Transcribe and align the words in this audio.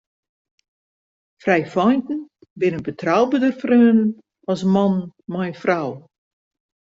Frijfeinten 1.43 2.19
binne 2.59 2.79
betrouberder 2.87 3.53
freonen 3.61 4.01
as 4.51 4.61
mannen 4.73 5.03
mei 5.31 5.49
in 5.51 5.57
frou. 5.63 5.89